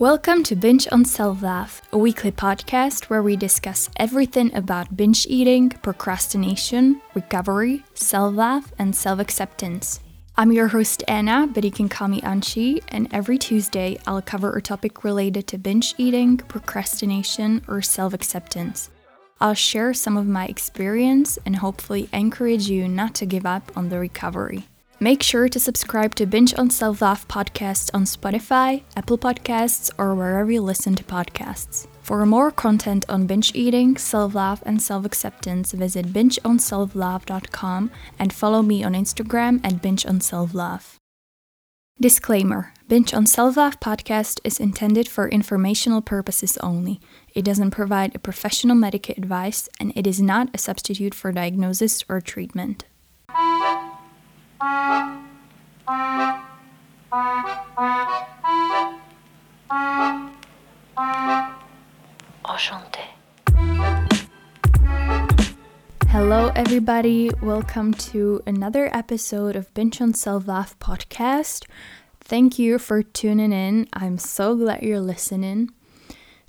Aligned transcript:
Welcome 0.00 0.44
to 0.44 0.54
Binge 0.54 0.86
on 0.92 1.04
Self 1.04 1.42
Love, 1.42 1.82
a 1.90 1.98
weekly 1.98 2.30
podcast 2.30 3.06
where 3.06 3.20
we 3.20 3.34
discuss 3.34 3.90
everything 3.96 4.54
about 4.54 4.96
binge 4.96 5.26
eating, 5.26 5.70
procrastination, 5.70 7.02
recovery, 7.14 7.82
self 7.94 8.32
love, 8.36 8.72
and 8.78 8.94
self 8.94 9.18
acceptance. 9.18 9.98
I'm 10.36 10.52
your 10.52 10.68
host 10.68 11.02
Anna, 11.08 11.48
but 11.52 11.64
you 11.64 11.72
can 11.72 11.88
call 11.88 12.06
me 12.06 12.20
Anchi, 12.20 12.80
and 12.86 13.08
every 13.12 13.38
Tuesday 13.38 13.98
I'll 14.06 14.22
cover 14.22 14.54
a 14.56 14.62
topic 14.62 15.02
related 15.02 15.48
to 15.48 15.58
binge 15.58 15.96
eating, 15.98 16.36
procrastination, 16.36 17.64
or 17.66 17.82
self 17.82 18.14
acceptance. 18.14 18.90
I'll 19.40 19.54
share 19.54 19.92
some 19.94 20.16
of 20.16 20.28
my 20.28 20.46
experience 20.46 21.40
and 21.44 21.56
hopefully 21.56 22.08
encourage 22.12 22.68
you 22.68 22.86
not 22.86 23.16
to 23.16 23.26
give 23.26 23.44
up 23.44 23.72
on 23.76 23.88
the 23.88 23.98
recovery. 23.98 24.68
Make 25.00 25.22
sure 25.22 25.48
to 25.48 25.60
subscribe 25.60 26.16
to 26.16 26.26
Binge 26.26 26.52
on 26.58 26.70
Self 26.70 27.00
Love 27.00 27.28
podcast 27.28 27.90
on 27.94 28.02
Spotify, 28.02 28.82
Apple 28.96 29.16
Podcasts, 29.16 29.92
or 29.96 30.12
wherever 30.16 30.50
you 30.50 30.60
listen 30.60 30.96
to 30.96 31.04
podcasts. 31.04 31.86
For 32.02 32.26
more 32.26 32.50
content 32.50 33.04
on 33.08 33.28
binge 33.28 33.54
eating, 33.54 33.96
self 33.96 34.34
love, 34.34 34.60
and 34.66 34.82
self 34.82 35.04
acceptance, 35.04 35.70
visit 35.70 36.12
bingeonselflove.com 36.12 37.90
and 38.18 38.32
follow 38.32 38.60
me 38.60 38.82
on 38.82 38.94
Instagram 38.94 39.60
at 39.62 39.80
binge 39.80 40.04
on 40.04 40.20
self 40.20 40.52
love. 40.52 40.98
Disclaimer 42.00 42.72
Binge 42.88 43.14
on 43.14 43.26
Self 43.26 43.56
Love 43.56 43.78
podcast 43.78 44.40
is 44.42 44.58
intended 44.58 45.08
for 45.08 45.28
informational 45.28 46.02
purposes 46.02 46.56
only. 46.58 47.00
It 47.36 47.44
doesn't 47.44 47.70
provide 47.70 48.16
a 48.16 48.18
professional 48.18 48.74
medical 48.74 49.14
advice 49.16 49.68
and 49.78 49.92
it 49.94 50.08
is 50.08 50.20
not 50.20 50.48
a 50.52 50.58
substitute 50.58 51.14
for 51.14 51.30
diagnosis 51.30 52.04
or 52.08 52.20
treatment. 52.20 52.84
Hello, 66.10 66.50
everybody. 66.56 67.30
Welcome 67.40 67.94
to 67.94 68.42
another 68.46 68.88
episode 68.92 69.54
of 69.54 69.72
Binge 69.74 70.00
on 70.00 70.12
Self 70.14 70.48
Love 70.48 70.76
podcast. 70.80 71.66
Thank 72.20 72.58
you 72.58 72.80
for 72.80 73.04
tuning 73.04 73.52
in. 73.52 73.86
I'm 73.92 74.18
so 74.18 74.56
glad 74.56 74.82
you're 74.82 74.98
listening. 74.98 75.70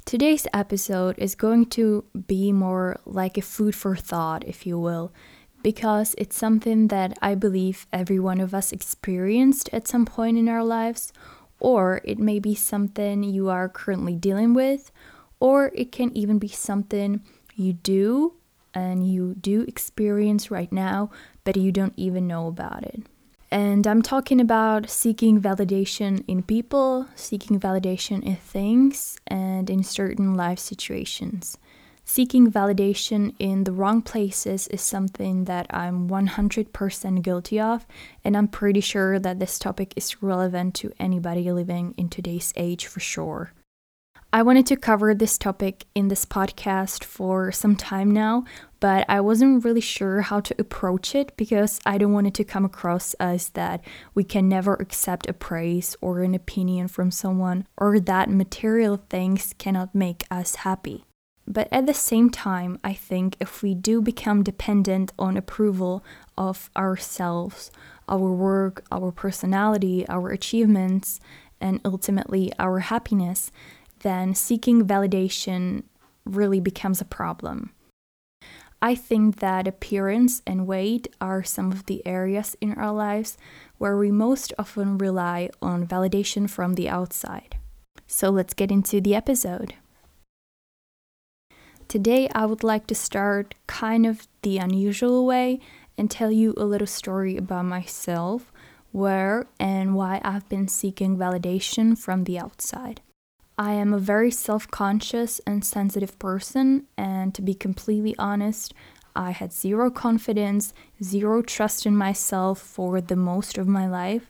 Today's 0.05 0.47
episode 0.51 1.13
is 1.19 1.35
going 1.35 1.67
to 1.67 2.05
be 2.25 2.51
more 2.51 2.99
like 3.05 3.37
a 3.37 3.43
food 3.43 3.75
for 3.75 3.95
thought, 3.95 4.43
if 4.47 4.65
you 4.65 4.79
will 4.79 5.13
because 5.61 6.15
it's 6.17 6.35
something 6.35 6.87
that 6.87 7.17
I 7.21 7.35
believe 7.35 7.87
every 7.91 8.19
one 8.19 8.39
of 8.39 8.53
us 8.53 8.71
experienced 8.71 9.69
at 9.73 9.87
some 9.87 10.05
point 10.05 10.37
in 10.37 10.47
our 10.47 10.63
lives, 10.63 11.11
or 11.59 12.01
it 12.03 12.19
may 12.19 12.39
be 12.39 12.55
something 12.55 13.23
you 13.23 13.49
are 13.49 13.67
currently 13.67 14.15
dealing 14.15 14.53
with, 14.53 14.91
or 15.39 15.71
it 15.75 15.91
can 15.91 16.15
even 16.15 16.39
be 16.39 16.47
something 16.47 17.21
you 17.55 17.73
do 17.73 18.33
and 18.73 19.09
you 19.11 19.35
do 19.35 19.61
experience 19.63 20.51
right 20.51 20.71
now, 20.71 21.09
but 21.43 21.57
you 21.57 21.71
don't 21.71 21.93
even 21.97 22.27
know 22.27 22.47
about 22.47 22.83
it. 22.83 23.03
And 23.51 23.87
I'm 23.87 24.03
talking 24.03 24.39
about 24.39 24.89
seeking 24.89 25.41
validation 25.41 26.23
in 26.27 26.43
people, 26.43 27.07
seeking 27.15 27.59
validation 27.59 28.21
in 28.23 28.35
things, 28.35 29.17
and 29.25 29.69
in 29.69 29.83
certain 29.83 30.35
life 30.35 30.59
situations. 30.59 31.57
Seeking 32.11 32.51
validation 32.51 33.35
in 33.37 33.65
the 33.65 33.71
wrong 33.71 34.01
places 34.01 34.67
is 34.69 34.81
something 34.81 35.43
that 35.43 35.67
I'm 35.69 36.09
100% 36.09 37.21
guilty 37.21 37.59
of, 37.59 37.85
and 38.23 38.35
I'm 38.35 38.47
pretty 38.47 38.81
sure 38.81 39.19
that 39.19 39.37
this 39.37 39.59
topic 39.59 39.93
is 39.95 40.23
relevant 40.23 40.73
to 40.77 40.91
anybody 40.99 41.51
living 41.51 41.93
in 41.97 42.09
today's 42.09 42.51
age 42.55 42.87
for 42.87 42.99
sure. 42.99 43.51
I 44.33 44.41
wanted 44.41 44.65
to 44.65 44.75
cover 44.75 45.13
this 45.13 45.37
topic 45.37 45.85
in 45.93 46.07
this 46.07 46.25
podcast 46.25 47.03
for 47.03 47.51
some 47.51 47.75
time 47.75 48.09
now, 48.09 48.43
but 48.79 49.05
I 49.07 49.21
wasn't 49.21 49.63
really 49.63 49.79
sure 49.79 50.21
how 50.21 50.39
to 50.39 50.55
approach 50.57 51.13
it 51.13 51.37
because 51.37 51.79
I 51.85 51.99
don't 51.99 52.13
want 52.13 52.25
it 52.25 52.33
to 52.33 52.43
come 52.43 52.65
across 52.65 53.13
as 53.19 53.49
that 53.49 53.85
we 54.15 54.23
can 54.23 54.49
never 54.49 54.73
accept 54.73 55.29
a 55.29 55.33
praise 55.33 55.95
or 56.01 56.23
an 56.23 56.33
opinion 56.33 56.87
from 56.87 57.11
someone 57.11 57.67
or 57.77 57.99
that 57.99 58.31
material 58.31 58.97
things 59.11 59.53
cannot 59.59 59.93
make 59.93 60.23
us 60.31 60.55
happy. 60.55 61.05
But 61.51 61.67
at 61.71 61.87
the 61.87 61.95
same 61.95 62.29
time, 62.29 62.77
I 62.83 62.93
think 62.93 63.35
if 63.39 63.63
we 63.63 63.73
do 63.73 64.03
become 64.03 64.43
dependent 64.43 65.11
on 65.17 65.35
approval 65.35 66.03
of 66.37 66.69
ourselves, 66.77 67.71
our 68.07 68.31
work, 68.31 68.85
our 68.91 69.11
personality, 69.11 70.07
our 70.07 70.29
achievements, 70.29 71.19
and 71.59 71.81
ultimately 71.83 72.53
our 72.59 72.79
happiness, 72.79 73.51
then 74.01 74.35
seeking 74.35 74.85
validation 74.85 75.83
really 76.23 76.59
becomes 76.59 77.01
a 77.01 77.05
problem. 77.05 77.71
I 78.81 78.93
think 78.93 79.39
that 79.39 79.67
appearance 79.67 80.43
and 80.45 80.67
weight 80.67 81.07
are 81.19 81.43
some 81.43 81.71
of 81.71 81.87
the 81.87 82.05
areas 82.05 82.55
in 82.61 82.75
our 82.75 82.93
lives 82.93 83.37
where 83.79 83.97
we 83.97 84.11
most 84.11 84.53
often 84.59 84.99
rely 84.99 85.49
on 85.61 85.87
validation 85.87 86.47
from 86.47 86.75
the 86.75 86.87
outside. 86.87 87.57
So 88.07 88.29
let's 88.29 88.53
get 88.53 88.71
into 88.71 89.01
the 89.01 89.15
episode. 89.15 89.73
Today, 91.89 92.29
I 92.35 92.45
would 92.45 92.63
like 92.63 92.85
to 92.87 92.93
start 92.93 93.55
kind 93.65 94.05
of 94.05 94.27
the 94.43 94.59
unusual 94.59 95.25
way 95.25 95.59
and 95.97 96.09
tell 96.09 96.31
you 96.31 96.53
a 96.55 96.63
little 96.63 96.85
story 96.85 97.35
about 97.35 97.65
myself, 97.65 98.51
where 98.91 99.47
and 99.59 99.95
why 99.95 100.21
I've 100.23 100.47
been 100.49 100.67
seeking 100.67 101.17
validation 101.17 101.97
from 101.97 102.25
the 102.25 102.37
outside. 102.37 103.01
I 103.57 103.73
am 103.73 103.91
a 103.91 103.97
very 103.97 104.29
self 104.29 104.69
conscious 104.69 105.41
and 105.47 105.65
sensitive 105.65 106.19
person, 106.19 106.85
and 106.95 107.33
to 107.33 107.41
be 107.41 107.55
completely 107.55 108.15
honest, 108.19 108.71
I 109.15 109.31
had 109.31 109.51
zero 109.51 109.89
confidence, 109.89 110.75
zero 111.01 111.41
trust 111.41 111.87
in 111.87 111.97
myself 111.97 112.59
for 112.59 113.01
the 113.01 113.15
most 113.15 113.57
of 113.57 113.67
my 113.67 113.87
life. 113.87 114.29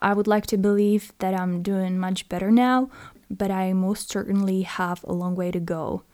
I 0.00 0.14
would 0.14 0.26
like 0.26 0.46
to 0.46 0.56
believe 0.56 1.12
that 1.18 1.34
I'm 1.34 1.60
doing 1.60 1.98
much 1.98 2.26
better 2.30 2.50
now, 2.50 2.88
but 3.30 3.50
I 3.50 3.74
most 3.74 4.10
certainly 4.10 4.62
have 4.62 5.04
a 5.04 5.12
long 5.12 5.34
way 5.34 5.50
to 5.50 5.60
go 5.60 6.04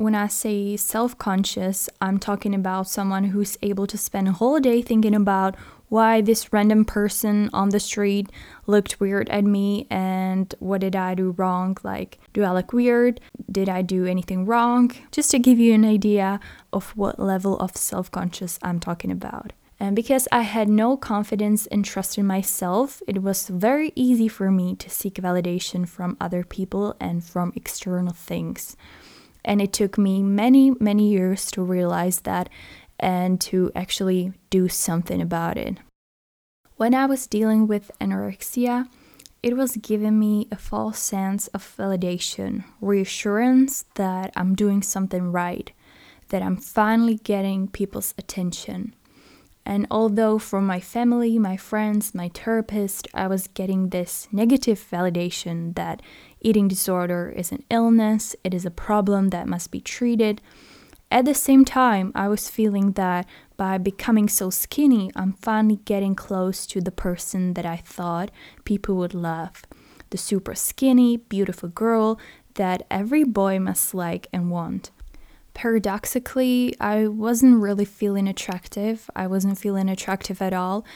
when 0.00 0.14
I 0.14 0.28
say 0.28 0.76
self 0.76 1.18
conscious, 1.18 1.88
I'm 2.00 2.18
talking 2.18 2.54
about 2.54 2.88
someone 2.88 3.24
who's 3.24 3.58
able 3.62 3.86
to 3.86 3.98
spend 3.98 4.28
a 4.28 4.32
whole 4.32 4.60
day 4.60 4.82
thinking 4.82 5.14
about 5.14 5.56
why 5.88 6.20
this 6.20 6.52
random 6.52 6.84
person 6.84 7.48
on 7.52 7.70
the 7.70 7.80
street 7.80 8.30
looked 8.66 9.00
weird 9.00 9.28
at 9.30 9.44
me 9.44 9.86
and 9.90 10.54
what 10.58 10.82
did 10.82 10.94
I 10.94 11.14
do 11.14 11.30
wrong? 11.38 11.76
Like, 11.82 12.18
do 12.32 12.44
I 12.44 12.52
look 12.52 12.72
weird? 12.72 13.20
Did 13.50 13.68
I 13.68 13.82
do 13.82 14.04
anything 14.04 14.44
wrong? 14.44 14.92
Just 15.12 15.30
to 15.30 15.38
give 15.38 15.58
you 15.58 15.72
an 15.74 15.84
idea 15.84 16.40
of 16.72 16.90
what 16.96 17.18
level 17.18 17.58
of 17.58 17.76
self 17.76 18.10
conscious 18.10 18.58
I'm 18.62 18.80
talking 18.80 19.10
about. 19.10 19.52
And 19.80 19.94
because 19.94 20.26
I 20.32 20.42
had 20.42 20.68
no 20.68 20.96
confidence 20.96 21.66
and 21.68 21.84
trust 21.84 22.18
in 22.18 22.26
myself, 22.26 23.00
it 23.06 23.22
was 23.22 23.46
very 23.46 23.92
easy 23.94 24.26
for 24.26 24.50
me 24.50 24.74
to 24.74 24.90
seek 24.90 25.14
validation 25.14 25.88
from 25.88 26.16
other 26.20 26.42
people 26.42 26.96
and 26.98 27.24
from 27.24 27.52
external 27.54 28.12
things. 28.12 28.76
And 29.44 29.62
it 29.62 29.72
took 29.72 29.96
me 29.96 30.22
many, 30.22 30.72
many 30.80 31.08
years 31.08 31.50
to 31.52 31.62
realize 31.62 32.20
that 32.20 32.48
and 32.98 33.40
to 33.40 33.70
actually 33.74 34.32
do 34.50 34.68
something 34.68 35.22
about 35.22 35.56
it. 35.56 35.78
When 36.76 36.94
I 36.94 37.06
was 37.06 37.26
dealing 37.26 37.66
with 37.66 37.90
anorexia, 38.00 38.88
it 39.42 39.56
was 39.56 39.76
giving 39.76 40.18
me 40.18 40.48
a 40.50 40.56
false 40.56 40.98
sense 40.98 41.46
of 41.48 41.76
validation, 41.76 42.64
reassurance 42.80 43.84
that 43.94 44.32
I'm 44.34 44.54
doing 44.54 44.82
something 44.82 45.30
right, 45.30 45.70
that 46.28 46.42
I'm 46.42 46.56
finally 46.56 47.16
getting 47.16 47.68
people's 47.68 48.14
attention. 48.18 48.94
And 49.68 49.86
although 49.90 50.38
from 50.38 50.66
my 50.66 50.80
family, 50.80 51.38
my 51.38 51.58
friends, 51.58 52.14
my 52.14 52.30
therapist, 52.32 53.06
I 53.12 53.26
was 53.26 53.48
getting 53.48 53.90
this 53.90 54.26
negative 54.32 54.82
validation 54.90 55.74
that 55.74 56.00
eating 56.40 56.68
disorder 56.68 57.28
is 57.36 57.52
an 57.52 57.64
illness, 57.68 58.34
it 58.42 58.54
is 58.54 58.64
a 58.64 58.70
problem 58.70 59.28
that 59.28 59.46
must 59.46 59.70
be 59.70 59.82
treated, 59.82 60.40
at 61.10 61.26
the 61.26 61.34
same 61.34 61.64
time, 61.64 62.12
I 62.14 62.28
was 62.28 62.50
feeling 62.50 62.92
that 62.92 63.26
by 63.56 63.78
becoming 63.78 64.28
so 64.28 64.50
skinny, 64.50 65.10
I'm 65.14 65.32
finally 65.32 65.80
getting 65.84 66.14
close 66.14 66.66
to 66.66 66.80
the 66.80 66.90
person 66.90 67.54
that 67.54 67.64
I 67.64 67.76
thought 67.76 68.30
people 68.64 68.96
would 68.96 69.14
love. 69.14 69.64
The 70.10 70.18
super 70.18 70.54
skinny, 70.54 71.16
beautiful 71.16 71.68
girl 71.68 72.18
that 72.54 72.82
every 72.90 73.24
boy 73.24 73.58
must 73.58 73.94
like 73.94 74.28
and 74.32 74.50
want 74.50 74.90
paradoxically, 75.58 76.72
I 76.80 77.08
wasn't 77.08 77.60
really 77.60 77.84
feeling 77.84 78.28
attractive. 78.28 79.10
I 79.16 79.26
wasn't 79.26 79.58
feeling 79.58 79.88
attractive 79.88 80.40
at 80.40 80.52
all. 80.52 80.86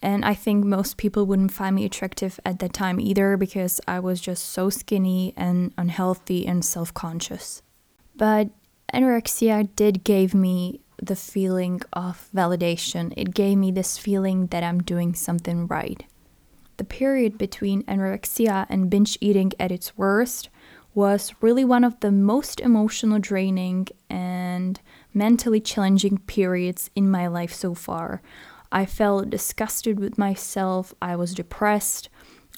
And 0.00 0.24
I 0.24 0.32
think 0.32 0.64
most 0.64 0.96
people 0.96 1.26
wouldn't 1.26 1.50
find 1.50 1.74
me 1.74 1.84
attractive 1.84 2.38
at 2.44 2.60
that 2.60 2.72
time 2.72 3.00
either 3.00 3.36
because 3.36 3.80
I 3.88 3.98
was 3.98 4.20
just 4.20 4.44
so 4.50 4.70
skinny 4.70 5.34
and 5.36 5.74
unhealthy 5.76 6.46
and 6.46 6.64
self 6.64 6.94
conscious. 6.94 7.62
But 8.14 8.50
anorexia 8.94 9.68
did 9.74 10.04
give 10.04 10.34
me 10.34 10.82
the 11.02 11.16
feeling 11.16 11.80
of 11.92 12.28
validation. 12.32 13.12
It 13.16 13.34
gave 13.34 13.58
me 13.58 13.72
this 13.72 13.98
feeling 13.98 14.46
that 14.48 14.62
I'm 14.62 14.84
doing 14.84 15.16
something 15.16 15.66
right. 15.66 16.04
The 16.76 16.84
period 16.84 17.38
between 17.38 17.82
anorexia 17.84 18.66
and 18.68 18.88
binge 18.88 19.18
eating 19.20 19.50
at 19.58 19.72
its 19.72 19.98
worst 19.98 20.48
was 20.94 21.34
really 21.40 21.64
one 21.64 21.84
of 21.84 21.98
the 22.00 22.12
most 22.12 22.60
emotional 22.60 23.18
draining 23.18 23.88
and 24.10 24.80
mentally 25.14 25.60
challenging 25.60 26.18
periods 26.18 26.90
in 26.94 27.10
my 27.10 27.26
life 27.26 27.52
so 27.52 27.74
far. 27.74 28.22
I 28.70 28.86
felt 28.86 29.30
disgusted 29.30 30.00
with 30.00 30.18
myself, 30.18 30.94
I 31.00 31.16
was 31.16 31.34
depressed. 31.34 32.08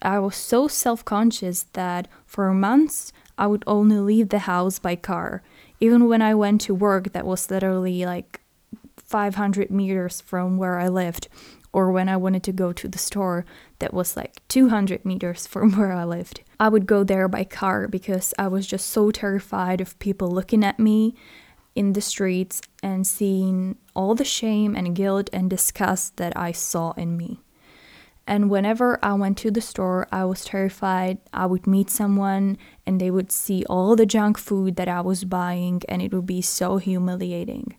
I 0.03 0.19
was 0.19 0.37
so 0.37 0.69
self 0.69 1.05
conscious 1.05 1.65
that 1.73 2.09
for 2.27 2.53
months 2.53 3.13
I 3.39 3.47
would 3.47 3.65
only 3.67 3.99
leave 3.99 4.29
the 4.29 4.41
house 4.41 4.79
by 4.79 4.97
car. 4.97 5.43
Even 5.81 6.09
when 6.09 6.23
I 6.23 6.35
went 6.35 6.61
to 6.63 6.75
work, 6.75 7.13
that 7.13 7.27
was 7.27 7.51
literally 7.51 8.05
like 8.05 8.41
500 8.97 9.71
meters 9.71 10.21
from 10.21 10.57
where 10.57 10.79
I 10.79 10.89
lived, 10.89 11.29
or 11.75 11.91
when 11.91 12.09
I 12.09 12.17
wanted 12.17 12.45
to 12.45 12.53
go 12.53 12.73
to 12.73 12.89
the 12.89 12.99
store, 12.99 13.45
that 13.81 13.93
was 13.93 14.17
like 14.17 14.41
200 14.49 15.05
meters 15.05 15.47
from 15.47 15.73
where 15.77 15.93
I 15.93 16.05
lived. 16.05 16.43
I 16.61 16.69
would 16.69 16.87
go 16.87 17.05
there 17.05 17.29
by 17.29 17.45
car 17.45 17.89
because 17.89 18.33
I 18.39 18.49
was 18.49 18.67
just 18.67 18.89
so 18.89 19.11
terrified 19.11 19.81
of 19.81 19.99
people 19.99 20.31
looking 20.31 20.65
at 20.65 20.79
me 20.79 21.17
in 21.75 21.93
the 21.93 22.01
streets 22.01 22.63
and 22.83 23.05
seeing 23.05 23.77
all 23.95 24.15
the 24.15 24.25
shame 24.25 24.77
and 24.77 24.95
guilt 24.95 25.29
and 25.33 25.51
disgust 25.51 26.17
that 26.17 26.37
I 26.37 26.53
saw 26.53 26.93
in 26.93 27.17
me. 27.17 27.41
And 28.27 28.49
whenever 28.49 28.99
I 29.03 29.13
went 29.15 29.37
to 29.39 29.51
the 29.51 29.61
store, 29.61 30.07
I 30.11 30.25
was 30.25 30.45
terrified 30.45 31.19
I 31.33 31.47
would 31.47 31.67
meet 31.67 31.91
someone 31.91 32.57
and 32.87 33.01
they 33.01 33.11
would 33.11 33.33
see 33.33 33.65
all 33.69 33.97
the 33.97 34.07
junk 34.07 34.39
food 34.39 34.77
that 34.77 34.89
I 34.89 35.01
was 35.01 35.25
buying 35.25 35.83
and 35.89 36.01
it 36.01 36.13
would 36.13 36.27
be 36.27 36.41
so 36.41 36.79
humiliating. 36.79 37.75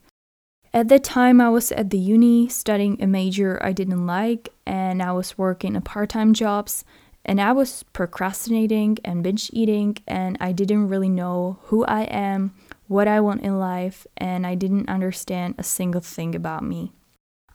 At 0.76 0.90
that 0.90 1.06
time, 1.06 1.40
I 1.40 1.48
was 1.48 1.72
at 1.72 1.90
the 1.90 1.98
uni 1.98 2.50
studying 2.50 3.02
a 3.02 3.08
major 3.08 3.64
I 3.64 3.72
didn't 3.72 4.06
like, 4.06 4.50
and 4.66 5.02
I 5.02 5.14
was 5.14 5.38
working 5.38 5.78
a 5.78 5.80
part 5.80 6.10
time 6.10 6.34
jobs, 6.34 6.84
and 7.24 7.40
I 7.40 7.54
was 7.54 7.84
procrastinating 7.94 8.98
and 9.06 9.24
binge 9.24 9.50
eating, 9.54 9.96
and 10.06 10.36
I 10.42 10.52
didn't 10.52 10.90
really 10.90 11.08
know 11.08 11.60
who 11.68 11.86
I 11.86 12.02
am, 12.02 12.54
what 12.90 13.08
I 13.08 13.22
want 13.22 13.44
in 13.44 13.58
life, 13.58 14.06
and 14.18 14.46
I 14.46 14.56
didn't 14.56 14.90
understand 14.90 15.56
a 15.58 15.64
single 15.64 16.02
thing 16.02 16.36
about 16.36 16.62
me. 16.62 16.92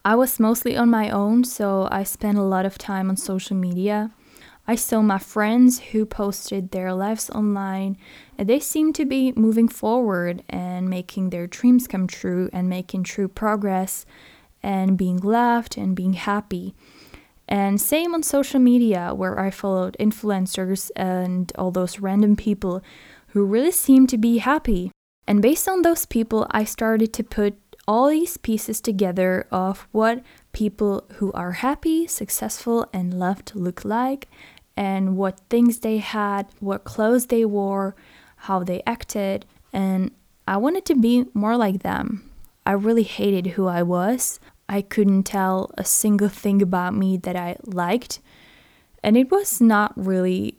I 0.02 0.14
was 0.14 0.40
mostly 0.40 0.74
on 0.74 0.88
my 0.88 1.10
own, 1.10 1.44
so 1.44 1.88
I 1.90 2.04
spent 2.04 2.38
a 2.38 2.42
lot 2.42 2.64
of 2.64 2.78
time 2.78 3.10
on 3.10 3.18
social 3.18 3.54
media. 3.54 4.12
I 4.70 4.76
saw 4.76 5.02
my 5.02 5.18
friends 5.18 5.80
who 5.80 6.06
posted 6.06 6.70
their 6.70 6.92
lives 6.94 7.28
online, 7.30 7.96
and 8.38 8.48
they 8.48 8.60
seemed 8.60 8.94
to 8.94 9.04
be 9.04 9.32
moving 9.32 9.66
forward 9.66 10.44
and 10.48 10.88
making 10.88 11.30
their 11.30 11.48
dreams 11.48 11.88
come 11.88 12.06
true 12.06 12.48
and 12.52 12.68
making 12.68 13.02
true 13.02 13.26
progress 13.26 14.06
and 14.62 14.96
being 14.96 15.16
loved 15.16 15.76
and 15.76 15.96
being 15.96 16.12
happy. 16.12 16.76
And 17.48 17.80
same 17.80 18.14
on 18.14 18.22
social 18.22 18.60
media, 18.60 19.12
where 19.12 19.40
I 19.40 19.50
followed 19.50 19.96
influencers 19.98 20.92
and 20.94 21.50
all 21.58 21.72
those 21.72 21.98
random 21.98 22.36
people 22.36 22.80
who 23.30 23.44
really 23.44 23.72
seemed 23.72 24.08
to 24.10 24.18
be 24.18 24.38
happy. 24.38 24.92
And 25.26 25.42
based 25.42 25.68
on 25.68 25.82
those 25.82 26.06
people, 26.06 26.46
I 26.52 26.62
started 26.62 27.12
to 27.14 27.24
put 27.24 27.58
all 27.88 28.08
these 28.08 28.36
pieces 28.36 28.80
together 28.80 29.48
of 29.50 29.88
what 29.90 30.22
people 30.52 31.02
who 31.14 31.32
are 31.32 31.58
happy, 31.58 32.06
successful, 32.06 32.86
and 32.92 33.18
loved 33.18 33.50
look 33.56 33.84
like, 33.84 34.28
and 34.80 35.14
what 35.14 35.38
things 35.50 35.80
they 35.80 35.98
had, 35.98 36.46
what 36.58 36.84
clothes 36.84 37.26
they 37.26 37.44
wore, 37.44 37.94
how 38.48 38.64
they 38.64 38.82
acted, 38.86 39.44
and 39.74 40.10
I 40.48 40.56
wanted 40.56 40.86
to 40.86 40.94
be 40.94 41.26
more 41.34 41.54
like 41.54 41.82
them. 41.82 42.30
I 42.64 42.72
really 42.72 43.02
hated 43.02 43.48
who 43.48 43.66
I 43.66 43.82
was. 43.82 44.40
I 44.70 44.80
couldn't 44.80 45.24
tell 45.24 45.70
a 45.76 45.84
single 45.84 46.30
thing 46.30 46.62
about 46.62 46.94
me 46.94 47.18
that 47.18 47.36
I 47.36 47.56
liked, 47.66 48.20
and 49.04 49.18
it 49.18 49.30
was 49.30 49.60
not 49.60 49.92
really 49.94 50.56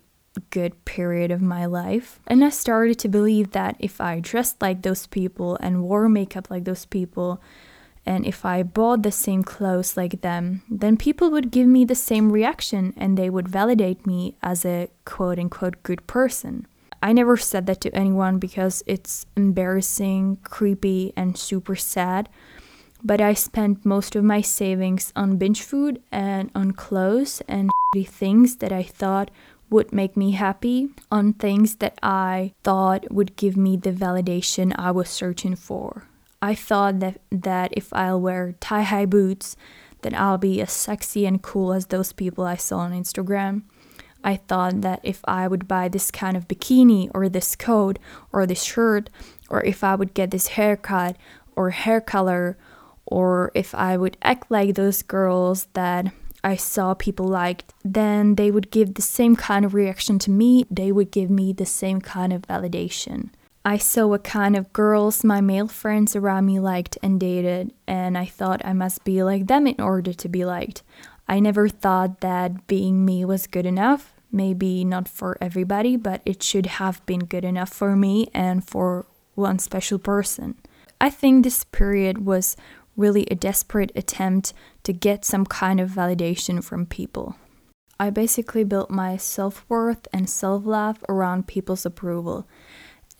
good 0.50 0.84
period 0.84 1.32
of 1.32 1.42
my 1.42 1.66
life. 1.66 2.20
And 2.28 2.44
I 2.44 2.50
started 2.50 3.00
to 3.00 3.08
believe 3.08 3.50
that 3.50 3.74
if 3.80 4.00
I 4.00 4.20
dressed 4.20 4.62
like 4.62 4.82
those 4.82 5.08
people 5.08 5.58
and 5.60 5.82
wore 5.82 6.08
makeup 6.08 6.48
like 6.48 6.62
those 6.62 6.86
people, 6.86 7.42
and 8.04 8.26
if 8.26 8.44
I 8.44 8.62
bought 8.62 9.02
the 9.02 9.12
same 9.12 9.42
clothes 9.44 9.96
like 9.96 10.22
them, 10.22 10.62
then 10.68 10.96
people 10.96 11.30
would 11.30 11.50
give 11.50 11.68
me 11.68 11.84
the 11.84 11.94
same 11.94 12.32
reaction 12.32 12.94
and 12.96 13.16
they 13.16 13.30
would 13.30 13.48
validate 13.48 14.06
me 14.06 14.36
as 14.42 14.64
a 14.64 14.88
quote 15.04 15.38
unquote 15.38 15.82
good 15.82 16.06
person. 16.06 16.66
I 17.02 17.12
never 17.12 17.36
said 17.36 17.66
that 17.66 17.80
to 17.82 17.94
anyone 17.94 18.38
because 18.38 18.82
it's 18.86 19.26
embarrassing, 19.36 20.38
creepy, 20.44 21.12
and 21.16 21.36
super 21.36 21.76
sad. 21.76 22.28
But 23.04 23.20
I 23.20 23.34
spent 23.34 23.84
most 23.84 24.14
of 24.14 24.22
my 24.22 24.40
savings 24.40 25.12
on 25.16 25.36
binge 25.36 25.62
food 25.62 26.00
and 26.12 26.50
on 26.54 26.72
clothes 26.72 27.42
and 27.48 27.70
things 28.06 28.56
that 28.56 28.72
I 28.72 28.84
thought 28.84 29.30
would 29.68 29.92
make 29.92 30.16
me 30.16 30.32
happy, 30.32 30.90
on 31.10 31.32
things 31.32 31.76
that 31.76 31.98
I 32.02 32.52
thought 32.62 33.10
would 33.10 33.36
give 33.36 33.56
me 33.56 33.76
the 33.76 33.90
validation 33.90 34.72
I 34.78 34.92
was 34.92 35.08
searching 35.08 35.56
for. 35.56 36.06
I 36.42 36.56
thought 36.56 36.98
that, 36.98 37.20
that 37.30 37.72
if 37.72 37.92
I'll 37.92 38.20
wear 38.20 38.56
tie 38.58 38.82
high 38.82 39.06
boots, 39.06 39.56
then 40.02 40.14
I'll 40.14 40.38
be 40.38 40.60
as 40.60 40.72
sexy 40.72 41.24
and 41.24 41.40
cool 41.40 41.72
as 41.72 41.86
those 41.86 42.12
people 42.12 42.44
I 42.44 42.56
saw 42.56 42.78
on 42.78 42.92
Instagram. 42.92 43.62
I 44.24 44.36
thought 44.36 44.80
that 44.80 45.00
if 45.04 45.20
I 45.24 45.46
would 45.46 45.68
buy 45.68 45.88
this 45.88 46.10
kind 46.10 46.36
of 46.36 46.48
bikini 46.48 47.10
or 47.14 47.28
this 47.28 47.54
coat 47.54 48.00
or 48.32 48.44
this 48.44 48.62
shirt, 48.62 49.08
or 49.48 49.62
if 49.64 49.84
I 49.84 49.94
would 49.94 50.14
get 50.14 50.32
this 50.32 50.48
haircut 50.48 51.16
or 51.54 51.70
hair 51.70 52.00
color, 52.00 52.58
or 53.06 53.52
if 53.54 53.74
I 53.74 53.96
would 53.96 54.16
act 54.22 54.50
like 54.50 54.74
those 54.74 55.02
girls 55.02 55.66
that 55.74 56.12
I 56.42 56.56
saw 56.56 56.94
people 56.94 57.26
liked, 57.26 57.72
then 57.84 58.34
they 58.34 58.50
would 58.50 58.70
give 58.70 58.94
the 58.94 59.02
same 59.02 59.36
kind 59.36 59.64
of 59.64 59.74
reaction 59.74 60.18
to 60.20 60.30
me. 60.30 60.66
They 60.70 60.90
would 60.90 61.12
give 61.12 61.30
me 61.30 61.52
the 61.52 61.66
same 61.66 62.00
kind 62.00 62.32
of 62.32 62.42
validation. 62.42 63.30
I 63.64 63.78
saw 63.78 64.08
what 64.08 64.24
kind 64.24 64.56
of 64.56 64.72
girls 64.72 65.22
my 65.22 65.40
male 65.40 65.68
friends 65.68 66.16
around 66.16 66.46
me 66.46 66.58
liked 66.58 66.98
and 67.00 67.20
dated, 67.20 67.72
and 67.86 68.18
I 68.18 68.26
thought 68.26 68.64
I 68.64 68.72
must 68.72 69.04
be 69.04 69.22
like 69.22 69.46
them 69.46 69.68
in 69.68 69.80
order 69.80 70.12
to 70.12 70.28
be 70.28 70.44
liked. 70.44 70.82
I 71.28 71.38
never 71.38 71.68
thought 71.68 72.20
that 72.20 72.66
being 72.66 73.04
me 73.04 73.24
was 73.24 73.46
good 73.46 73.64
enough. 73.64 74.14
Maybe 74.32 74.84
not 74.84 75.08
for 75.08 75.38
everybody, 75.40 75.96
but 75.96 76.22
it 76.26 76.42
should 76.42 76.66
have 76.66 77.04
been 77.06 77.20
good 77.26 77.44
enough 77.44 77.72
for 77.72 77.94
me 77.94 78.28
and 78.34 78.66
for 78.66 79.06
one 79.34 79.60
special 79.60 79.98
person. 79.98 80.56
I 81.00 81.10
think 81.10 81.44
this 81.44 81.62
period 81.64 82.26
was 82.26 82.56
really 82.96 83.26
a 83.30 83.36
desperate 83.36 83.92
attempt 83.94 84.52
to 84.82 84.92
get 84.92 85.24
some 85.24 85.46
kind 85.46 85.80
of 85.80 85.90
validation 85.90 86.64
from 86.64 86.86
people. 86.86 87.36
I 88.00 88.10
basically 88.10 88.64
built 88.64 88.90
my 88.90 89.16
self 89.16 89.64
worth 89.68 90.08
and 90.12 90.28
self 90.28 90.66
love 90.66 91.04
around 91.08 91.46
people's 91.46 91.86
approval, 91.86 92.48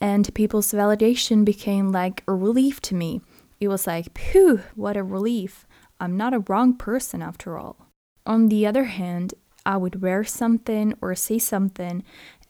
and 0.02 0.34
people's 0.34 0.72
validation 0.72 1.44
became 1.44 1.92
like 1.92 2.24
a 2.26 2.34
relief 2.34 2.82
to 2.82 2.94
me. 2.96 3.20
It 3.60 3.68
was 3.68 3.86
like, 3.86 4.18
phew, 4.18 4.60
what 4.74 4.96
a 4.96 5.04
relief. 5.04 5.64
I'm 6.00 6.16
not 6.16 6.34
a 6.34 6.40
wrong 6.40 6.76
person 6.76 7.22
after 7.22 7.56
all. 7.56 7.86
On 8.26 8.48
the 8.48 8.66
other 8.66 8.84
hand, 8.84 9.34
I 9.64 9.76
would 9.76 10.02
wear 10.02 10.24
something 10.24 10.94
or 11.00 11.14
say 11.14 11.38
something, 11.38 12.02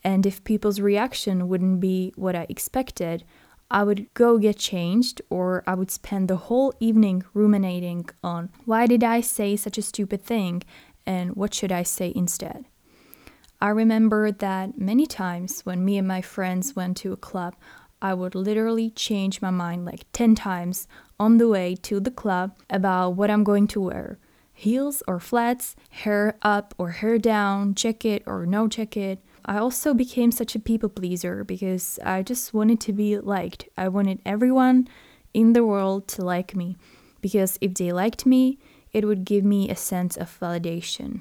and 0.03 0.25
if 0.25 0.43
people's 0.45 0.81
reaction 0.81 1.47
wouldn't 1.47 1.81
be 1.81 2.15
what 2.17 2.35
I 2.35 2.47
expected, 2.49 3.23
I 3.71 3.85
would 3.85 4.13
go 4.15 4.39
get 4.39 4.57
changed 4.57 5.21
or 5.29 5.63
I 5.67 5.75
would 5.75 5.91
spend 5.91 6.29
the 6.29 6.37
whole 6.49 6.73
evening 6.81 7.23
ruminating 7.35 8.09
on 8.25 8.49
why 8.65 8.87
did 8.87 9.05
I 9.05 9.21
say 9.21 9.57
such 9.57 9.77
a 9.77 9.83
stupid 9.83 10.23
thing 10.23 10.63
and 11.05 11.37
what 11.37 11.53
should 11.53 11.73
I 11.73 11.83
say 11.83 12.13
instead. 12.17 12.65
I 13.63 13.69
remember 13.69 14.33
that 14.33 14.77
many 14.77 15.07
times 15.07 15.61
when 15.61 15.85
me 15.85 15.97
and 15.97 16.09
my 16.09 16.21
friends 16.21 16.75
went 16.75 16.97
to 16.97 17.13
a 17.13 17.17
club, 17.17 17.55
I 18.03 18.13
would 18.13 18.35
literally 18.35 18.91
change 18.91 19.41
my 19.41 19.51
mind 19.51 19.85
like 19.85 20.05
10 20.13 20.35
times 20.35 20.89
on 21.21 21.39
the 21.39 21.47
way 21.47 21.77
to 21.83 22.01
the 22.01 22.11
club 22.11 22.57
about 22.69 23.11
what 23.11 23.31
I'm 23.31 23.45
going 23.45 23.69
to 23.69 23.81
wear 23.81 24.19
heels 24.53 25.01
or 25.07 25.21
flats, 25.21 25.77
hair 25.91 26.37
up 26.43 26.75
or 26.77 26.91
hair 26.91 27.19
down, 27.19 27.77
jacket 27.77 28.25
or 28.27 28.47
no 28.47 28.67
jacket. 28.67 29.21
I 29.45 29.59
also 29.59 29.95
became 29.95 30.33
such 30.33 30.57
a 30.57 30.59
people 30.59 30.89
pleaser 30.89 31.45
because 31.45 32.01
I 32.05 32.25
just 32.25 32.53
wanted 32.53 32.81
to 32.81 32.93
be 32.93 33.17
liked. 33.17 33.69
I 33.79 33.87
wanted 33.87 34.19
everyone 34.27 34.89
in 35.33 35.53
the 35.53 35.65
world 35.65 36.09
to 36.09 36.25
like 36.25 36.57
me 36.57 36.77
because 37.21 37.59
if 37.61 37.75
they 37.75 37.93
liked 37.93 38.27
me, 38.27 38.59
it 38.93 39.05
would 39.05 39.25
give 39.25 39.45
me 39.45 39.71
a 39.71 39.77
sense 39.77 40.17
of 40.17 40.37
validation. 40.41 41.21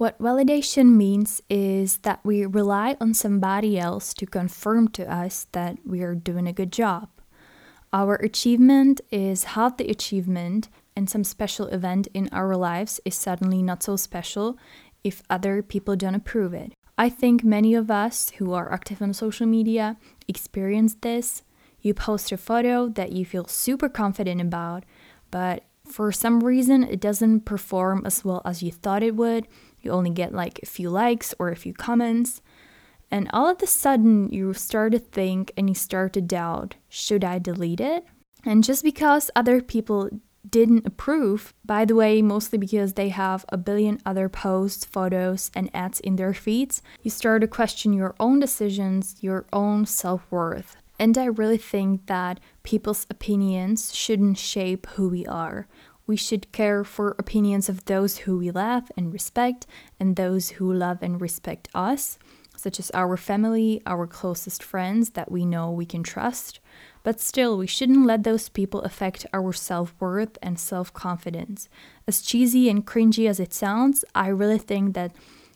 What 0.00 0.18
validation 0.18 0.94
means 0.96 1.42
is 1.50 1.98
that 2.08 2.20
we 2.24 2.46
rely 2.46 2.96
on 3.02 3.12
somebody 3.12 3.78
else 3.78 4.14
to 4.14 4.24
confirm 4.24 4.88
to 4.92 5.04
us 5.04 5.46
that 5.52 5.76
we 5.84 6.00
are 6.00 6.14
doing 6.14 6.46
a 6.46 6.54
good 6.54 6.72
job. 6.72 7.10
Our 7.92 8.14
achievement 8.14 9.02
is 9.10 9.52
half 9.52 9.76
the 9.76 9.90
achievement, 9.90 10.70
and 10.96 11.10
some 11.10 11.22
special 11.22 11.66
event 11.66 12.08
in 12.14 12.30
our 12.32 12.56
lives 12.56 12.98
is 13.04 13.14
suddenly 13.14 13.62
not 13.62 13.82
so 13.82 13.96
special 13.96 14.56
if 15.04 15.22
other 15.28 15.62
people 15.62 15.96
don't 15.96 16.14
approve 16.14 16.54
it. 16.54 16.72
I 16.96 17.10
think 17.10 17.44
many 17.44 17.74
of 17.74 17.90
us 17.90 18.30
who 18.38 18.54
are 18.54 18.72
active 18.72 19.02
on 19.02 19.12
social 19.12 19.46
media 19.46 19.98
experience 20.26 20.96
this. 21.02 21.42
You 21.82 21.92
post 21.92 22.32
a 22.32 22.38
photo 22.38 22.88
that 22.88 23.12
you 23.12 23.26
feel 23.26 23.46
super 23.48 23.90
confident 23.90 24.40
about, 24.40 24.84
but 25.30 25.64
for 25.84 26.10
some 26.10 26.42
reason 26.42 26.84
it 26.84 27.00
doesn't 27.00 27.40
perform 27.44 28.06
as 28.06 28.24
well 28.24 28.40
as 28.46 28.62
you 28.62 28.72
thought 28.72 29.02
it 29.02 29.16
would, 29.16 29.46
You 29.82 29.92
only 29.92 30.10
get 30.10 30.34
like 30.34 30.60
a 30.62 30.66
few 30.66 30.90
likes 30.90 31.34
or 31.38 31.48
a 31.48 31.56
few 31.56 31.72
comments. 31.72 32.42
And 33.10 33.28
all 33.32 33.48
of 33.48 33.60
a 33.62 33.66
sudden, 33.66 34.28
you 34.30 34.52
start 34.54 34.92
to 34.92 34.98
think 34.98 35.52
and 35.56 35.68
you 35.68 35.74
start 35.74 36.12
to 36.14 36.20
doubt 36.20 36.76
should 36.88 37.24
I 37.24 37.38
delete 37.38 37.80
it? 37.80 38.04
And 38.44 38.64
just 38.64 38.84
because 38.84 39.30
other 39.34 39.60
people 39.60 40.10
didn't 40.48 40.86
approve, 40.86 41.52
by 41.64 41.84
the 41.84 41.94
way, 41.94 42.22
mostly 42.22 42.58
because 42.58 42.94
they 42.94 43.10
have 43.10 43.44
a 43.50 43.58
billion 43.58 44.00
other 44.06 44.28
posts, 44.28 44.84
photos, 44.84 45.50
and 45.54 45.70
ads 45.74 46.00
in 46.00 46.16
their 46.16 46.32
feeds, 46.32 46.82
you 47.02 47.10
start 47.10 47.42
to 47.42 47.48
question 47.48 47.92
your 47.92 48.14
own 48.18 48.40
decisions, 48.40 49.16
your 49.20 49.44
own 49.52 49.84
self 49.86 50.24
worth. 50.30 50.76
And 50.98 51.16
I 51.16 51.26
really 51.26 51.58
think 51.58 52.06
that 52.06 52.40
people's 52.62 53.06
opinions 53.10 53.94
shouldn't 53.94 54.38
shape 54.38 54.86
who 54.88 55.08
we 55.08 55.26
are. 55.26 55.66
We 56.10 56.16
should 56.16 56.50
care 56.50 56.82
for 56.82 57.14
opinions 57.20 57.68
of 57.68 57.84
those 57.84 58.16
who 58.26 58.38
we 58.38 58.50
love 58.50 58.90
and 58.96 59.12
respect, 59.12 59.64
and 60.00 60.16
those 60.16 60.48
who 60.58 60.72
love 60.72 60.98
and 61.02 61.20
respect 61.20 61.68
us, 61.72 62.18
such 62.56 62.80
as 62.80 62.90
our 62.94 63.16
family, 63.16 63.80
our 63.86 64.08
closest 64.08 64.60
friends 64.60 65.10
that 65.10 65.30
we 65.30 65.46
know 65.46 65.70
we 65.70 65.86
can 65.86 66.02
trust. 66.02 66.58
But 67.04 67.20
still, 67.20 67.56
we 67.56 67.68
shouldn't 67.68 68.06
let 68.06 68.24
those 68.24 68.48
people 68.48 68.80
affect 68.80 69.24
our 69.32 69.52
self 69.52 69.94
worth 70.00 70.36
and 70.42 70.58
self 70.58 70.92
confidence. 70.92 71.68
As 72.08 72.22
cheesy 72.22 72.68
and 72.68 72.84
cringy 72.84 73.28
as 73.28 73.38
it 73.38 73.54
sounds, 73.54 74.04
I 74.12 74.30
really 74.30 74.58
think 74.58 74.94
that 74.94 75.14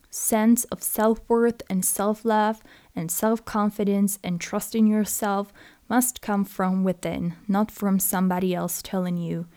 sense 0.08 0.62
of 0.66 0.84
self 0.84 1.18
worth 1.26 1.62
and 1.68 1.84
self 1.84 2.24
love 2.24 2.62
and 2.94 3.10
self 3.10 3.44
confidence 3.44 4.20
and 4.22 4.40
trust 4.40 4.76
in 4.76 4.86
yourself 4.86 5.52
must 5.88 6.22
come 6.22 6.44
from 6.44 6.84
within, 6.84 7.34
not 7.48 7.72
from 7.72 7.98
somebody 7.98 8.54
else 8.54 8.80
telling 8.82 9.16
you. 9.16 9.48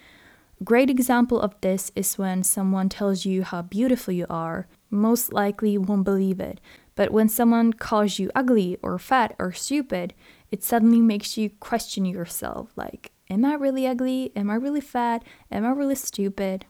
Great 0.64 0.90
example 0.90 1.40
of 1.40 1.54
this 1.62 1.92
is 1.96 2.18
when 2.18 2.44
someone 2.44 2.90
tells 2.90 3.26
you 3.26 3.44
how 3.44 3.62
beautiful 3.62 4.14
you 4.14 4.26
are. 4.28 4.68
Most 4.90 5.32
likely 5.32 5.72
you 5.72 5.82
won't 5.82 6.04
believe 6.04 6.40
it. 6.40 6.60
But 6.96 7.12
when 7.12 7.30
someone 7.30 7.74
calls 7.74 8.18
you 8.18 8.32
ugly 8.34 8.78
or 8.82 8.98
fat 8.98 9.36
or 9.38 9.52
stupid, 9.52 10.16
it 10.50 10.64
suddenly 10.64 11.00
makes 11.00 11.38
you 11.38 11.52
question 11.60 12.06
yourself 12.06 12.72
like, 12.76 13.12
am 13.30 13.46
I 13.46 13.54
really 13.54 13.86
ugly? 13.86 14.32
Am 14.36 14.50
I 14.50 14.56
really 14.56 14.82
fat? 14.82 15.24
Am 15.52 15.64
I 15.64 15.70
really 15.70 15.96
stupid? 15.96 16.66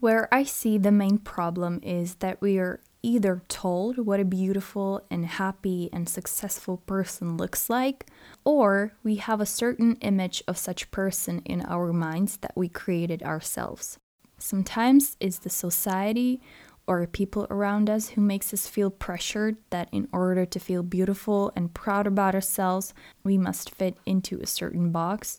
Where 0.00 0.32
I 0.32 0.44
see 0.44 0.78
the 0.78 0.92
main 0.92 1.18
problem 1.18 1.80
is 1.82 2.14
that 2.16 2.40
we 2.40 2.58
are 2.58 2.80
either 3.02 3.42
told 3.48 3.98
what 3.98 4.20
a 4.20 4.24
beautiful 4.24 5.02
and 5.10 5.24
happy 5.26 5.88
and 5.92 6.08
successful 6.08 6.78
person 6.78 7.36
looks 7.36 7.70
like, 7.70 8.06
or 8.44 8.92
we 9.02 9.16
have 9.16 9.40
a 9.40 9.46
certain 9.46 9.96
image 9.96 10.42
of 10.48 10.58
such 10.58 10.90
person 10.90 11.40
in 11.44 11.62
our 11.62 11.92
minds 11.92 12.38
that 12.38 12.56
we 12.56 12.68
created 12.68 13.22
ourselves. 13.22 13.98
Sometimes 14.38 15.16
it's 15.20 15.38
the 15.38 15.50
society 15.50 16.40
or 16.86 17.06
people 17.06 17.46
around 17.50 17.90
us 17.90 18.10
who 18.10 18.20
makes 18.20 18.54
us 18.54 18.66
feel 18.66 18.90
pressured 18.90 19.56
that 19.70 19.88
in 19.92 20.08
order 20.10 20.46
to 20.46 20.58
feel 20.58 20.82
beautiful 20.82 21.52
and 21.54 21.74
proud 21.74 22.06
about 22.06 22.34
ourselves, 22.34 22.94
we 23.22 23.36
must 23.36 23.70
fit 23.70 23.98
into 24.06 24.40
a 24.40 24.46
certain 24.46 24.90
box. 24.90 25.38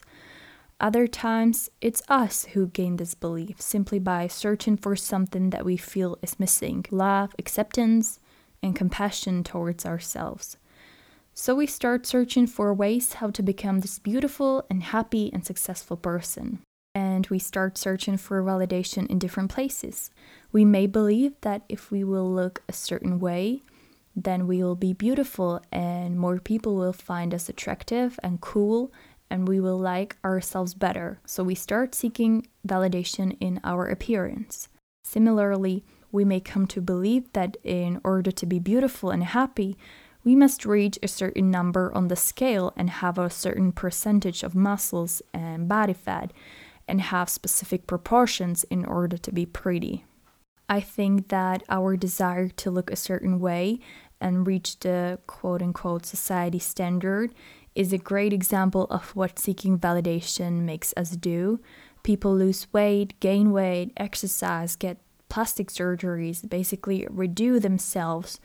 Other 0.80 1.08
times, 1.08 1.70
it's 1.82 2.02
us 2.08 2.46
who 2.54 2.68
gain 2.68 2.96
this 2.96 3.14
belief 3.14 3.62
simply 3.62 4.00
by 4.00 4.28
searching 4.28 4.78
for 4.78 4.96
something 4.96 5.50
that 5.50 5.66
we 5.66 5.76
feel 5.76 6.18
is 6.22 6.40
missing 6.40 6.86
love, 6.90 7.36
acceptance, 7.38 8.20
and 8.64 8.76
compassion 8.76 9.44
towards 9.44 9.86
ourselves. 9.86 10.58
So 11.34 11.56
we 11.56 11.68
start 11.68 12.06
searching 12.06 12.48
for 12.48 12.74
ways 12.74 13.14
how 13.14 13.30
to 13.32 13.44
become 13.44 13.82
this 13.82 14.00
beautiful 14.00 14.66
and 14.70 14.84
happy 14.84 15.30
and 15.34 15.46
successful 15.46 15.98
person 15.98 16.60
and 16.96 17.28
we 17.28 17.40
start 17.40 17.78
searching 17.78 18.18
for 18.18 18.42
validation 18.42 19.08
in 19.08 19.20
different 19.20 19.52
places. 19.52 20.10
We 20.52 20.66
may 20.66 20.88
believe 20.88 21.34
that 21.42 21.64
if 21.70 21.92
we 21.92 22.04
will 22.04 22.30
look 22.32 22.64
a 22.68 22.74
certain 22.74 23.20
way, 23.20 23.62
then 24.16 24.48
we 24.48 24.64
will 24.64 24.76
be 24.76 24.94
beautiful 24.94 25.62
and 25.72 26.20
more 26.20 26.40
people 26.40 26.76
will 26.76 26.94
find 26.94 27.34
us 27.34 27.48
attractive 27.48 28.20
and 28.24 28.42
cool 28.42 28.92
and 29.30 29.48
we 29.48 29.60
will 29.60 29.78
like 29.78 30.18
ourselves 30.24 30.74
better. 30.74 31.20
So 31.26 31.44
we 31.44 31.56
start 31.56 31.96
seeking 31.96 32.48
validation 32.68 33.38
in 33.40 33.60
our 33.64 33.88
appearance. 33.88 34.70
Similarly, 35.04 35.84
we 36.12 36.26
may 36.26 36.40
come 36.40 36.66
to 36.68 36.82
believe 36.82 37.32
that 37.34 37.58
in 37.64 38.02
order 38.04 38.32
to 38.32 38.46
be 38.46 38.60
beautiful 38.60 39.12
and 39.12 39.24
happy, 39.24 39.78
we 40.24 40.36
must 40.36 40.66
reach 40.66 41.00
a 41.02 41.08
certain 41.08 41.50
number 41.50 41.94
on 41.96 42.08
the 42.08 42.16
scale 42.16 42.74
and 42.76 42.90
have 42.90 43.18
a 43.18 43.30
certain 43.30 43.72
percentage 43.72 44.44
of 44.44 44.56
muscles 44.56 45.22
and 45.34 45.68
body 45.68 45.94
fat 45.94 46.34
and 46.88 47.02
have 47.02 47.30
specific 47.30 47.88
proportions 47.88 48.64
in 48.66 48.84
order 48.86 49.18
to 49.18 49.32
be 49.32 49.46
pretty. 49.46 50.06
I 50.68 50.82
think 50.82 51.30
that 51.30 51.64
our 51.70 51.96
desire 51.96 52.50
to 52.50 52.72
look 52.72 52.92
a 52.92 52.96
certain 52.96 53.40
way 53.40 53.80
and 54.22 54.46
reach 54.46 54.80
the 54.80 55.20
quote 55.26 55.62
unquote 55.62 56.06
society 56.06 56.60
standard 56.60 57.34
is 57.80 57.94
a 57.94 57.98
great 57.98 58.34
example 58.34 58.88
of 58.90 59.16
what 59.16 59.40
seeking 59.40 59.80
validation 59.80 60.64
makes 60.64 60.94
us 60.98 61.12
do. 61.12 61.62
People 62.04 62.36
lose 62.36 62.68
weight, 62.74 63.18
gain 63.22 63.54
weight, 63.54 63.94
exercise, 63.96 64.76
get 64.76 64.98
plastic 65.30 65.70
surgeries, 65.70 66.48
basically 66.48 67.08
redo 67.10 67.62
themselves 67.62 68.42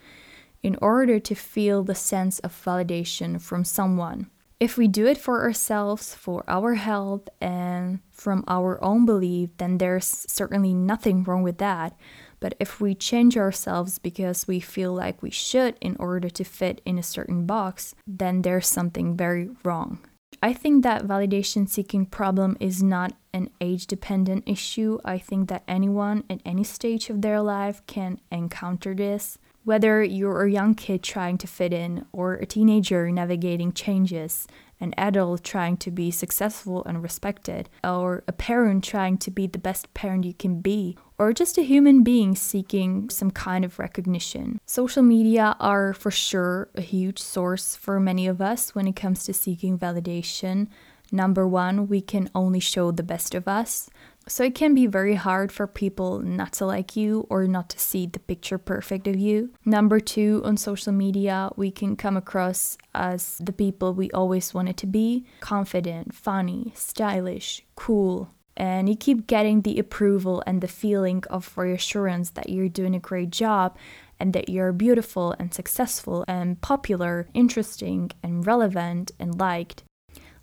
in 0.63 0.79
order 0.81 1.19
to 1.19 1.35
feel 1.35 1.83
the 1.83 1.97
sense 1.97 2.39
of 2.41 2.53
validation 2.65 3.41
from 3.41 3.65
someone. 3.65 4.31
If 4.61 4.79
we 4.79 4.87
do 4.87 5.05
it 5.05 5.19
for 5.19 5.43
ourselves, 5.43 6.15
for 6.15 6.45
our 6.47 6.75
health, 6.75 7.29
and 7.41 7.99
from 8.13 8.45
our 8.47 8.83
own 8.85 9.05
belief, 9.05 9.51
then 9.57 9.79
there's 9.79 10.07
certainly 10.29 10.73
nothing 10.73 11.25
wrong 11.25 11.43
with 11.43 11.59
that. 11.59 11.99
But 12.45 12.57
if 12.61 12.79
we 12.79 12.95
change 12.95 13.39
ourselves 13.39 13.99
because 13.99 14.47
we 14.47 14.61
feel 14.61 14.93
like 14.93 15.23
we 15.23 15.31
should 15.31 15.79
in 15.81 15.97
order 15.99 16.29
to 16.29 16.45
fit 16.45 16.83
in 16.85 16.99
a 16.99 17.03
certain 17.03 17.47
box, 17.47 17.95
then 18.07 18.43
there's 18.43 18.67
something 18.67 19.17
very 19.17 19.49
wrong. 19.65 20.01
I 20.43 20.53
think 20.53 20.83
that 20.83 21.07
validation 21.07 21.67
seeking 21.67 22.05
problem 22.05 22.59
is 22.61 22.83
not 22.83 23.15
an 23.33 23.49
age 23.63 23.87
dependent 23.87 24.45
issue. 24.47 24.99
I 25.07 25.17
think 25.17 25.49
that 25.49 25.63
anyone 25.67 26.25
at 26.29 26.43
any 26.45 26.65
stage 26.65 27.09
of 27.09 27.23
their 27.23 27.41
life 27.41 27.81
can 27.87 28.21
encounter 28.31 28.95
this. 28.95 29.39
Whether 29.65 30.05
you're 30.05 30.45
a 30.45 30.53
young 30.53 30.75
kid 30.75 31.03
trying 31.03 31.39
to 31.39 31.47
fit 31.47 31.73
in, 31.73 32.05
or 32.13 32.35
a 32.35 32.45
teenager 32.45 33.11
navigating 33.11 33.73
changes, 33.73 34.47
an 34.81 34.95
adult 34.97 35.45
trying 35.45 35.77
to 35.79 35.91
be 35.91 36.11
successful 36.11 36.85
and 36.85 37.03
respected, 37.03 37.69
or 37.83 38.25
a 38.27 38.33
parent 38.33 38.85
trying 38.85 39.19
to 39.19 39.31
be 39.31 39.47
the 39.47 39.59
best 39.59 39.93
parent 39.95 40.25
you 40.25 40.35
can 40.35 40.61
be, 40.61 40.97
or 41.19 41.33
just 41.33 41.59
a 41.59 41.63
human 41.63 42.03
being 42.03 42.35
seeking 42.35 43.09
some 43.11 43.31
kind 43.31 43.65
of 43.65 43.79
recognition. 43.79 44.61
Social 44.67 45.03
media 45.03 45.57
are 45.61 45.93
for 45.93 46.11
sure 46.11 46.69
a 46.75 46.81
huge 46.81 47.21
source 47.21 47.77
for 47.77 48.01
many 48.01 48.27
of 48.27 48.41
us 48.41 48.75
when 48.75 48.87
it 48.87 48.97
comes 48.97 49.25
to 49.25 49.33
seeking 49.33 49.79
validation. 49.79 50.69
Number 51.13 51.47
one, 51.47 51.87
we 51.87 52.01
can 52.01 52.29
only 52.35 52.61
show 52.61 52.91
the 52.91 53.03
best 53.03 53.35
of 53.35 53.47
us. 53.47 53.89
So 54.27 54.45
it 54.45 54.55
can 54.55 54.75
be 54.75 54.87
very 54.87 55.17
hard 55.17 55.53
for 55.53 55.67
people 55.67 56.21
not 56.21 56.55
to 56.55 56.67
like 56.67 56.97
you 56.97 57.27
or 57.29 57.47
not 57.47 57.69
to 57.71 57.79
see 57.79 58.07
the 58.07 58.19
picture 58.19 58.57
perfect 58.57 59.07
of 59.07 59.17
you. 59.17 59.51
Number 59.65 60.01
two, 60.01 60.41
on 60.45 60.57
social 60.57 60.93
media, 60.93 61.51
we 61.57 61.71
can 61.71 61.95
come 61.95 62.17
across 62.17 62.79
as 62.95 63.37
the 63.39 63.53
people 63.53 63.93
we 63.93 64.11
always 64.13 64.55
wanted 64.55 64.79
to 64.79 64.87
be 64.87 65.27
confident, 65.41 66.15
funny, 66.15 66.73
stylish, 66.75 67.63
cool. 67.77 68.31
And 68.57 68.89
you 68.89 68.97
keep 68.97 69.27
getting 69.27 69.63
the 69.63 69.79
approval 69.79 70.43
and 70.47 70.61
the 70.61 70.69
feeling 70.69 71.25
of 71.29 71.53
reassurance 71.59 72.31
that 72.31 72.49
you're 72.49 72.69
doing 72.69 72.95
a 72.95 73.01
great 73.01 73.31
job 73.31 73.77
and 74.19 74.33
that 74.33 74.49
you're 74.49 74.73
beautiful 74.73 75.35
and 75.39 75.53
successful 75.53 76.25
and 76.29 76.61
popular, 76.61 77.29
interesting 77.35 78.11
and 78.23 78.47
relevant 78.47 79.11
and 79.19 79.39
liked 79.39 79.83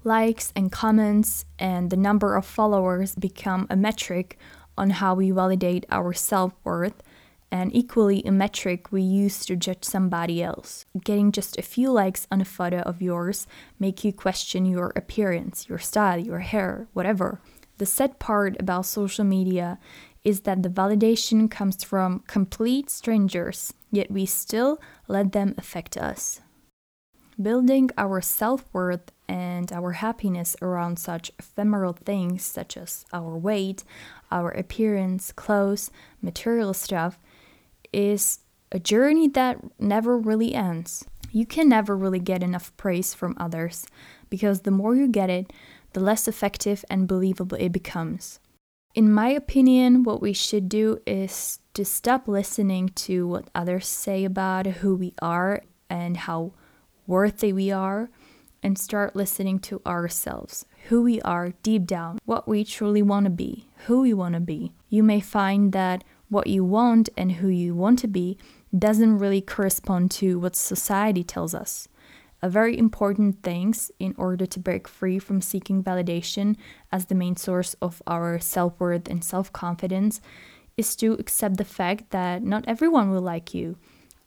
likes 0.04 0.52
and 0.56 0.72
comments 0.72 1.46
and 1.60 1.90
the 1.90 1.98
number 1.98 2.36
of 2.36 2.46
followers 2.46 3.16
become 3.16 3.68
a 3.70 3.76
metric 3.76 4.38
on 4.78 4.90
how 4.90 5.14
we 5.16 5.32
validate 5.32 5.86
our 5.90 6.14
self 6.14 6.54
worth, 6.64 7.04
and 7.52 7.76
equally 7.76 8.24
a 8.24 8.32
metric 8.32 8.92
we 8.92 9.02
use 9.02 9.46
to 9.46 9.56
judge 9.56 9.84
somebody 9.84 10.42
else. 10.42 10.86
Getting 11.04 11.32
just 11.32 11.58
a 11.58 11.62
few 11.62 11.92
likes 11.92 12.26
on 12.32 12.42
a 12.42 12.46
photo 12.46 12.80
of 12.80 13.02
yours 13.02 13.46
make 13.80 14.04
you 14.04 14.14
question 14.14 14.66
your 14.66 14.94
appearance, 14.96 15.68
your 15.68 15.80
style, 15.80 16.20
your 16.20 16.40
hair, 16.40 16.88
whatever. 16.94 17.42
The 17.78 17.86
sad 17.86 18.20
part 18.20 18.60
about 18.60 18.86
social 18.86 19.26
media 19.26 19.80
is 20.24 20.42
that 20.42 20.64
the 20.64 20.70
validation 20.70 21.50
comes 21.50 21.84
from 21.84 22.24
complete 22.28 22.90
strangers, 22.90 23.74
yet 23.92 24.12
we 24.12 24.26
still 24.26 24.80
let 25.08 25.32
them 25.32 25.56
affect 25.58 25.98
us. 25.98 26.42
Building 27.42 27.90
our 27.98 28.22
self 28.22 28.66
worth 28.74 29.12
and 29.28 29.72
our 29.72 29.94
happiness 29.94 30.56
around 30.62 31.00
such 31.00 31.32
ephemeral 31.40 31.94
things 31.94 32.44
such 32.44 32.76
as 32.76 33.06
our 33.14 33.38
weight, 33.38 33.84
our 34.30 34.52
appearance, 34.52 35.32
clothes, 35.32 35.90
material 36.22 36.74
stuff 36.74 37.18
is 37.94 38.40
a 38.72 38.80
journey 38.80 39.28
that 39.30 39.58
never 39.80 40.18
really 40.18 40.54
ends. 40.54 41.06
You 41.32 41.46
can 41.46 41.70
never 41.70 41.96
really 41.96 42.20
get 42.20 42.44
enough 42.44 42.76
praise 42.76 43.14
from 43.14 43.38
others 43.40 43.88
because 44.30 44.62
the 44.62 44.72
more 44.72 44.96
you 44.96 45.08
get 45.08 45.30
it, 45.30 45.52
the 45.94 46.02
less 46.02 46.28
effective 46.28 46.84
and 46.90 47.08
believable 47.08 47.58
it 47.58 47.72
becomes. 47.72 48.40
In 48.94 49.12
my 49.12 49.30
opinion, 49.30 50.04
what 50.04 50.22
we 50.22 50.34
should 50.34 50.68
do 50.68 51.00
is 51.08 51.60
to 51.74 51.86
stop 51.86 52.28
listening 52.28 52.90
to 52.90 53.26
what 53.26 53.50
others 53.56 53.88
say 53.88 54.26
about 54.26 54.68
who 54.68 54.96
we 54.96 55.14
are 55.22 55.62
and 55.90 56.18
how 56.18 56.54
worthy 57.12 57.52
we 57.52 57.70
are 57.70 58.10
and 58.64 58.80
start 58.80 59.18
listening 59.18 59.60
to 59.60 59.82
ourselves, 59.86 60.66
who 60.88 61.02
we 61.02 61.20
are 61.24 61.52
deep 61.62 61.86
down, 61.86 62.18
what 62.24 62.48
we 62.48 62.64
truly 62.64 63.02
want 63.02 63.26
to 63.26 63.30
be, 63.30 63.68
who 63.86 64.00
we 64.00 64.14
want 64.14 64.34
to 64.34 64.40
be. 64.40 64.72
You 64.88 65.04
may 65.04 65.20
find 65.20 65.74
that 65.74 66.06
what 66.30 66.48
you 66.48 66.64
want 66.64 67.10
and 67.18 67.34
who 67.34 67.50
you 67.50 67.76
want 67.76 68.00
to 68.00 68.08
be 68.08 68.38
doesn't 68.80 69.20
really 69.20 69.42
correspond 69.42 70.10
to 70.12 70.40
what 70.40 70.56
society 70.56 71.22
tells 71.22 71.54
us. 71.54 71.90
A 72.42 72.50
very 72.50 72.78
important 72.78 73.44
thing 73.44 73.76
in 74.00 74.16
order 74.18 74.46
to 74.46 74.60
break 74.60 74.88
free 74.88 75.20
from 75.20 75.42
seeking 75.42 75.84
validation 75.84 76.56
as 76.94 77.08
the 77.08 77.16
main 77.24 77.36
source 77.36 77.76
of 77.82 78.02
our 78.08 78.40
self 78.40 78.80
worth 78.80 79.10
and 79.10 79.22
self 79.22 79.52
confidence 79.52 80.22
is 80.78 80.96
to 80.96 81.12
accept 81.16 81.58
the 81.58 81.66
fact 81.66 82.12
that 82.12 82.42
not 82.42 82.64
everyone 82.70 83.12
will 83.12 83.22
like 83.22 83.54
you 83.54 83.76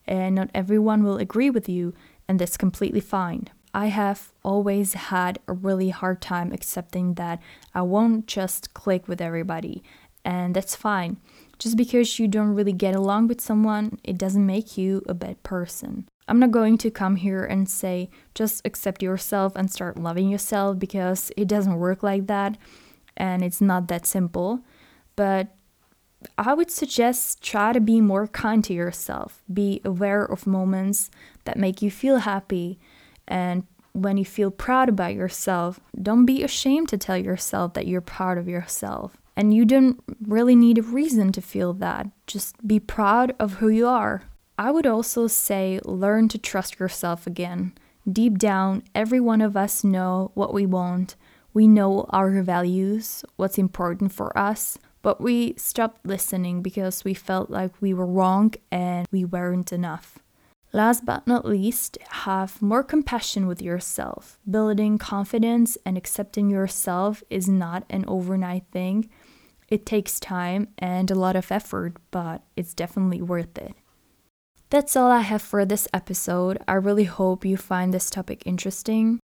and 0.07 0.35
not 0.35 0.51
everyone 0.55 1.03
will 1.03 1.17
agree 1.17 1.51
with 1.51 1.69
you, 1.69 1.95
and 2.29 2.39
that's 2.39 2.57
completely 2.57 3.01
fine. 3.01 3.49
I 3.73 3.87
have 3.87 4.33
always 4.45 4.95
had 4.95 5.41
a 5.49 5.53
really 5.53 5.91
hard 5.91 6.21
time 6.21 6.53
accepting 6.53 7.15
that 7.15 7.41
I 7.75 7.83
won't 7.83 8.27
just 8.27 8.73
click 8.73 9.09
with 9.09 9.21
everybody, 9.21 9.83
and 10.25 10.55
that's 10.55 10.77
fine. 10.77 11.17
Just 11.59 11.77
because 11.77 12.19
you 12.19 12.29
don't 12.29 12.55
really 12.55 12.73
get 12.73 12.95
along 12.95 13.29
with 13.29 13.41
someone, 13.41 13.99
it 14.05 14.19
doesn't 14.19 14.47
make 14.47 14.79
you 14.79 15.03
a 15.09 15.15
bad 15.15 15.43
person. 15.43 16.07
I'm 16.27 16.39
not 16.39 16.53
going 16.53 16.79
to 16.79 16.91
come 16.91 17.17
here 17.17 17.45
and 17.45 17.69
say 17.69 18.11
just 18.35 18.65
accept 18.65 19.03
yourself 19.03 19.55
and 19.57 19.71
start 19.71 19.99
loving 19.99 20.31
yourself 20.31 20.79
because 20.79 21.31
it 21.37 21.49
doesn't 21.49 21.77
work 21.77 22.03
like 22.03 22.27
that 22.29 22.57
and 23.17 23.43
it's 23.43 23.61
not 23.61 23.89
that 23.89 24.07
simple. 24.07 24.61
But 25.17 25.49
I 26.39 26.55
would 26.55 26.71
suggest 26.71 27.43
try 27.43 27.73
to 27.73 27.81
be 27.81 28.01
more 28.01 28.27
kind 28.27 28.65
to 28.65 28.73
yourself. 28.73 29.43
Be 29.53 29.81
aware 29.85 30.25
of 30.25 30.47
moments 30.47 31.11
that 31.45 31.59
make 31.59 31.83
you 31.83 31.91
feel 31.91 32.19
happy 32.19 32.79
and 33.27 33.67
when 33.95 34.17
you 34.17 34.25
feel 34.25 34.51
proud 34.51 34.89
about 34.89 35.15
yourself, 35.15 35.79
don't 36.01 36.27
be 36.27 36.43
ashamed 36.43 36.89
to 36.89 36.99
tell 36.99 37.17
yourself 37.17 37.75
that 37.75 37.87
you're 37.87 38.01
proud 38.01 38.39
of 38.39 38.49
yourself. 38.49 39.17
And 39.37 39.55
you 39.55 39.65
don't 39.65 40.03
really 40.21 40.57
need 40.57 40.79
a 40.79 40.83
reason 40.83 41.33
to 41.33 41.41
feel 41.41 41.73
that. 41.75 42.09
Just 42.27 42.67
be 42.67 42.81
proud 42.81 43.35
of 43.39 43.55
who 43.55 43.69
you 43.69 43.87
are. 43.87 44.25
I 44.59 44.71
would 44.71 44.87
also 44.87 45.27
say 45.27 45.81
learn 45.85 46.29
to 46.29 46.39
trust 46.39 46.79
yourself 46.79 47.27
again. 47.27 47.73
Deep 48.11 48.39
down, 48.39 48.83
every 48.95 49.21
one 49.21 49.41
of 49.41 49.57
us 49.57 49.83
know 49.83 50.31
what 50.35 50.53
we 50.53 50.67
want. 50.67 51.17
We 51.53 51.67
know 51.69 52.07
our 52.11 52.43
values, 52.43 53.25
what's 53.37 53.59
important 53.59 54.13
for 54.13 54.37
us, 54.37 54.77
but 55.03 55.21
we 55.21 55.55
stopped 55.57 56.05
listening 56.05 56.63
because 56.63 57.05
we 57.05 57.15
felt 57.15 57.49
like 57.49 57.81
we 57.81 57.95
were 57.95 58.07
wrong 58.07 58.55
and 58.71 59.07
we 59.13 59.25
weren't 59.25 59.73
enough. 59.73 60.19
Last 60.75 61.07
but 61.07 61.25
not 61.25 61.47
least, 61.47 61.99
have 62.27 62.61
more 62.61 62.83
compassion 62.83 63.47
with 63.47 63.63
yourself. 63.63 64.41
Building 64.51 64.99
confidence 64.99 65.79
and 65.87 65.97
accepting 65.97 66.51
yourself 66.51 67.23
is 67.31 67.49
not 67.49 67.85
an 67.89 68.05
overnight 68.09 68.65
thing. 68.73 69.09
It 69.69 69.87
takes 69.87 70.19
time 70.19 70.67
and 70.77 71.13
a 71.13 71.15
lot 71.15 71.37
of 71.37 71.53
effort, 71.53 71.95
but 72.11 72.43
it's 72.57 72.75
definitely 72.75 73.23
worth 73.23 73.57
it. 73.57 73.75
That's 74.69 74.97
all 74.97 75.13
I 75.13 75.21
have 75.21 75.43
for 75.43 75.65
this 75.65 75.87
episode. 75.95 76.59
I 76.67 76.73
really 76.73 77.05
hope 77.05 77.45
you 77.45 77.57
find 77.57 77.95
this 77.95 78.11
topic 78.11 78.43
interesting. 78.45 79.21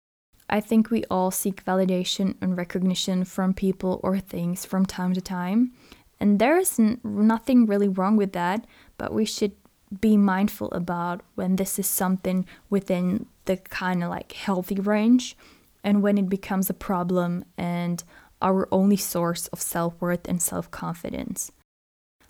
I 0.50 0.58
think 0.58 0.90
we 0.90 1.04
all 1.04 1.30
seek 1.30 1.64
validation 1.64 2.34
and 2.40 2.56
recognition 2.56 3.24
from 3.24 3.54
people 3.54 4.00
or 4.02 4.18
things 4.18 4.64
from 4.64 4.84
time 4.84 5.12
to 5.12 5.20
time, 5.20 5.74
and 6.18 6.40
there 6.40 6.58
is 6.58 6.80
n- 6.80 6.98
nothing 7.04 7.66
really 7.66 7.88
wrong 7.88 8.16
with 8.16 8.32
that, 8.32 8.66
but 8.98 9.12
we 9.12 9.24
should 9.24 9.52
be 10.00 10.16
mindful 10.16 10.70
about 10.72 11.22
when 11.34 11.56
this 11.56 11.78
is 11.78 11.86
something 11.86 12.46
within 12.68 13.26
the 13.44 13.56
kind 13.56 14.02
of 14.02 14.10
like 14.10 14.32
healthy 14.32 14.76
range 14.76 15.36
and 15.84 16.02
when 16.02 16.18
it 16.18 16.28
becomes 16.28 16.68
a 16.68 16.74
problem 16.74 17.44
and 17.56 18.02
our 18.42 18.68
only 18.72 18.96
source 18.96 19.46
of 19.49 19.62
self 19.62 19.94
worth 20.00 20.26
and 20.28 20.42
self 20.42 20.70
confidence. 20.70 21.52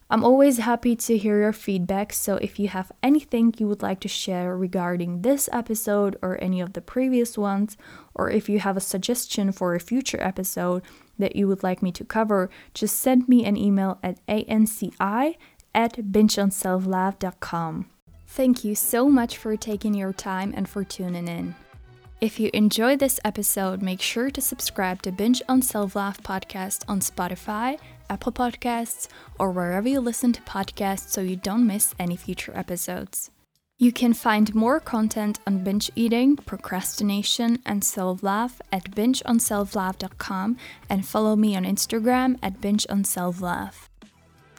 I'm 0.09 0.23
always 0.23 0.59
happy 0.59 0.95
to 0.95 1.19
hear 1.19 1.41
your 1.41 1.53
feedback, 1.53 2.13
so 2.13 2.37
if 2.37 2.61
you 2.61 2.69
have 2.69 2.93
anything 3.03 3.53
you 3.59 3.67
would 3.67 3.83
like 3.83 3.99
to 4.01 4.09
share 4.09 4.57
regarding 4.57 5.23
this 5.23 5.49
episode 5.53 6.17
or 6.23 6.41
any 6.41 6.61
of 6.61 6.75
the 6.75 6.81
previous 6.81 7.37
ones, 7.37 7.77
or 8.15 8.31
if 8.31 8.49
you 8.49 8.61
have 8.61 8.77
a 8.77 8.81
suggestion 8.81 9.51
for 9.51 9.75
a 9.75 9.81
future 9.81 10.23
episode 10.23 10.83
that 11.19 11.35
you 11.35 11.49
would 11.49 11.65
like 11.65 11.83
me 11.83 11.91
to 11.91 12.05
cover, 12.05 12.51
just 12.73 13.01
send 13.01 13.29
me 13.29 13.45
an 13.45 13.57
email 13.57 13.99
at 14.01 14.25
anci 14.29 15.37
at 15.77 15.97
bingeonselflove.com. 16.11 17.87
Thank 18.27 18.65
you 18.65 18.75
so 18.75 19.09
much 19.09 19.37
for 19.37 19.57
taking 19.57 19.95
your 19.95 20.13
time 20.13 20.53
and 20.57 20.69
for 20.69 20.83
tuning 20.83 21.29
in. 21.29 21.55
If 22.21 22.41
you 22.41 22.51
enjoyed 22.55 22.99
this 22.99 23.21
episode, 23.25 23.83
make 23.83 24.01
sure 24.01 24.31
to 24.31 24.41
subscribe 24.41 25.03
to 25.03 25.13
Binge 25.13 25.43
on 25.49 25.61
Self 25.63 25.95
Love 25.95 26.19
podcast 26.23 26.83
on 26.89 27.01
Spotify, 27.01 27.79
Apple 28.09 28.33
Podcasts, 28.33 29.07
or 29.39 29.51
wherever 29.51 29.89
you 29.89 30.01
listen 30.01 30.33
to 30.33 30.41
podcasts 30.43 31.11
so 31.11 31.21
you 31.21 31.37
don't 31.37 31.67
miss 31.67 31.95
any 31.99 32.17
future 32.17 32.53
episodes. 32.57 33.31
You 33.79 33.93
can 33.93 34.15
find 34.15 34.55
more 34.55 34.81
content 34.81 35.39
on 35.47 35.63
binge 35.63 35.91
eating, 35.95 36.37
procrastination, 36.37 37.59
and 37.67 37.85
self 37.85 38.23
love 38.23 38.63
at 38.73 38.93
bingeonselflove.com 38.93 40.57
and 40.89 41.07
follow 41.07 41.37
me 41.37 41.55
on 41.55 41.65
Instagram 41.65 42.39
at 42.43 42.63
bingeonselflove. 42.63 43.89